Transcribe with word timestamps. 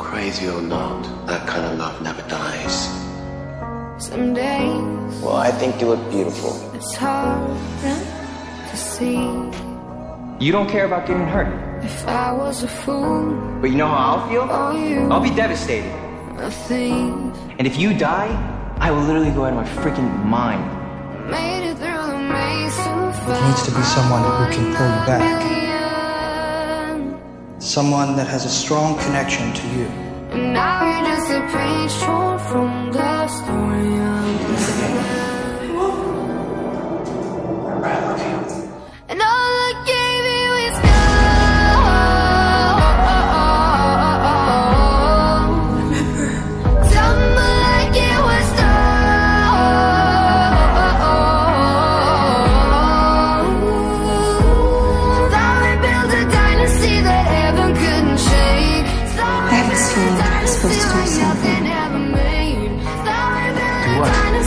crazy 0.00 0.48
or 0.48 0.62
not, 0.62 1.02
that 1.26 1.46
kind 1.46 1.64
of 1.66 1.78
love 1.78 2.00
never 2.02 2.22
dies. 2.28 2.88
Some 4.02 4.32
days 4.34 5.20
Well, 5.22 5.36
I 5.36 5.50
think 5.52 5.80
you 5.80 5.88
look 5.88 6.10
beautiful. 6.10 6.52
it's 6.74 6.94
hard 6.96 7.56
to 8.70 8.76
see. 8.76 9.20
You 10.44 10.52
don't 10.52 10.68
care 10.70 10.86
about 10.86 11.06
getting 11.06 11.26
hurt. 11.26 11.52
If 11.84 12.06
I 12.08 12.32
was 12.32 12.62
a 12.62 12.68
fool 12.68 13.36
But 13.60 13.70
you 13.70 13.76
know 13.76 13.88
how 13.88 14.16
I'll 14.16 14.28
feel? 14.28 14.44
you, 14.80 15.00
I'll 15.12 15.20
be 15.30 15.34
devastated. 15.34 15.92
a 16.38 16.50
thief, 16.50 17.12
And 17.58 17.66
if 17.66 17.76
you 17.78 17.92
die, 17.92 18.32
I 18.80 18.90
will 18.90 19.02
literally 19.02 19.30
go 19.32 19.44
out 19.44 19.52
of 19.52 19.60
my 19.62 19.68
freaking 19.84 20.08
mind. 20.24 20.64
made 21.30 21.64
it 21.70 21.76
through 21.76 22.04
the 22.12 22.18
maze 22.34 22.76
to 22.76 23.32
It 23.36 23.40
needs 23.48 23.62
to 23.68 23.72
be 23.78 23.82
someone 23.94 24.22
who 24.24 24.44
can 24.56 24.64
pull 24.76 24.88
you 24.96 25.02
back. 25.06 25.69
Someone 27.60 28.16
that 28.16 28.26
has 28.26 28.46
a 28.46 28.48
strong 28.48 28.98
connection 28.98 29.52
to 29.52 29.66
you. 29.76 30.10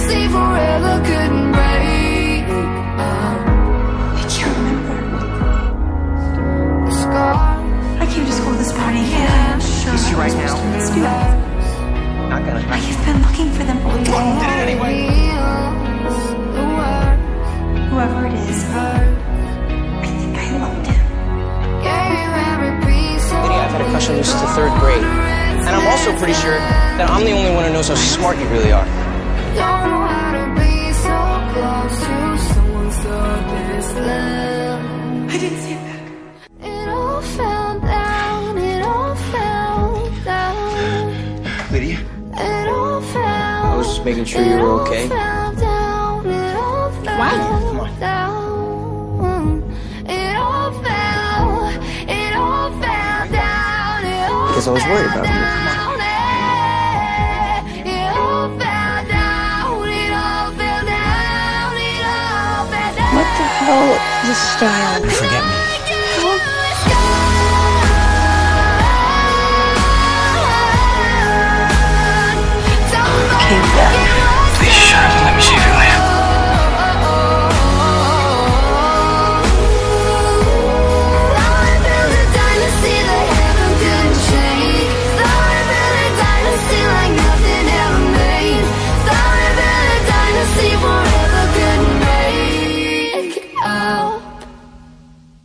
What? 0.04 0.12
Dynasty 0.12 0.28
forever 0.32 1.00
couldn't 1.06 1.52
break. 1.52 2.44
I 3.00 4.26
can't 4.30 4.56
remember. 4.58 4.96
The 6.86 6.92
scar 6.92 7.36
I 8.00 8.06
came 8.12 8.26
to 8.26 8.32
school 8.32 8.54
this 8.54 8.74
morning 8.78 9.04
and 9.04 9.54
I'm 9.54 9.62
sure 9.62 9.94
Is 9.94 10.08
she 10.08 10.16
right 10.16 10.34
now? 10.34 10.48
supposed 10.48 10.64
to 10.64 10.70
miss 10.72 10.96
you. 10.98 11.04
Not 11.04 12.44
gonna. 12.46 12.60
I 12.60 12.78
have 12.78 13.06
been 13.06 13.22
looking 13.22 13.50
for 13.52 13.64
them 13.64 13.78
all 13.86 13.98
day. 14.04 14.76
reveals 14.76 16.20
the 16.56 16.66
words 16.78 17.90
Whoever 17.90 18.26
it 18.28 18.34
is. 18.50 18.64
I 18.66 18.76
think 20.04 20.36
I 20.38 20.58
loved 20.60 20.88
him. 20.88 21.04
Gave 21.80 22.34
every 22.52 22.74
piece 22.86 23.28
of 23.32 23.40
Lydia, 23.44 23.60
I've 23.64 23.72
had 23.72 23.82
a 23.82 23.90
crush 23.92 24.10
on 24.10 24.18
you 24.18 24.24
since 24.24 24.42
the 24.42 24.48
third 24.48 24.74
grade. 24.82 25.04
And 25.04 25.70
I'm 25.70 25.88
also 25.88 26.12
pretty 26.18 26.34
sure 26.34 26.58
that 27.00 27.10
I'm 27.10 27.24
the 27.24 27.32
only 27.32 27.52
one 27.56 27.64
who 27.66 27.72
knows 27.72 27.88
how 27.88 27.96
smart 27.96 28.38
you 28.38 28.48
really 28.50 28.72
are. 28.74 28.86
Just 44.04 44.18
making 44.18 44.26
sure 44.26 44.44
you 44.44 44.62
were 44.62 44.82
okay. 44.82 45.06
It 45.06 45.12
all 45.12 45.18
fell 45.18 45.56
down, 45.56 46.30
it 46.30 46.56
all 46.56 46.92
fell 46.92 47.20
Why? 47.20 47.30
Come 47.30 47.80
on. 47.80 48.00
down. 48.00 49.64
It 50.10 50.36
all 50.36 50.72
fell, 50.84 51.70
it 52.10 52.36
all 52.36 52.72
fell 52.82 53.32
down, 53.32 54.06
it 54.06 54.30
all 54.30 54.48
Because 54.48 54.68
I 54.68 54.72
was 54.72 54.84
worried 54.84 55.06
about 55.06 55.28
you. 55.28 55.64
What 63.14 63.30
the 63.38 63.46
hell 63.62 63.94
is 64.24 64.28
this 64.28 64.42
style? 64.54 65.02
Forget 65.04 65.48
me. 65.48 65.53